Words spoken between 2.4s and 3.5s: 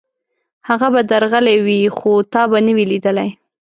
به نه وي لېدلی.